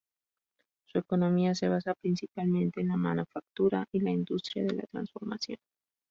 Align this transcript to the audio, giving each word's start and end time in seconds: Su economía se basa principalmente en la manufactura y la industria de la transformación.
Su 0.87 0.97
economía 0.97 1.53
se 1.53 1.67
basa 1.69 1.93
principalmente 1.93 2.81
en 2.81 2.87
la 2.87 2.97
manufactura 2.97 3.85
y 3.91 3.99
la 3.99 4.09
industria 4.09 4.63
de 4.65 4.73
la 4.73 4.83
transformación. 4.91 5.59